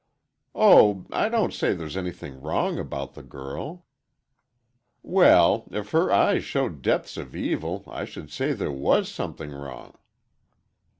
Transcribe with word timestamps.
"Oh—I 0.55 1.29
don't 1.29 1.53
say 1.53 1.75
there's 1.75 1.95
anything 1.95 2.41
wrong 2.41 2.79
about 2.79 3.13
the 3.13 3.21
girl—" 3.21 3.85
"Well! 5.03 5.67
If 5.69 5.91
her 5.91 6.11
eyes 6.11 6.43
showed 6.43 6.81
depths 6.81 7.17
of 7.17 7.35
evil, 7.35 7.83
I 7.85 8.05
should 8.05 8.31
say 8.31 8.53
there 8.53 8.71
was 8.71 9.09
something 9.11 9.51
wrong!" 9.51 9.93